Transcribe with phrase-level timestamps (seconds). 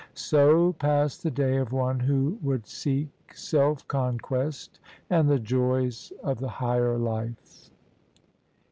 [0.15, 4.79] So passed the day of one who would seek self conquest
[5.11, 7.69] and the joys of the higher life.